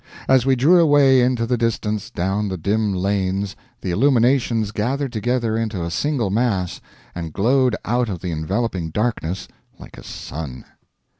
As 0.27 0.47
we 0.47 0.55
drew 0.55 0.79
away 0.79 1.21
into 1.21 1.45
the 1.45 1.59
distance 1.59 2.09
down 2.09 2.47
the 2.47 2.57
dim 2.57 2.91
lanes 2.91 3.55
the 3.81 3.91
illuminations 3.91 4.71
gathered 4.71 5.13
together 5.13 5.55
into 5.55 5.83
a 5.83 5.91
single 5.91 6.31
mass, 6.31 6.81
and 7.13 7.31
glowed 7.31 7.75
out 7.85 8.09
of 8.09 8.19
the 8.21 8.31
enveloping 8.31 8.89
darkness 8.89 9.47
like 9.77 9.99
a 9.99 10.03
sun. 10.03 10.65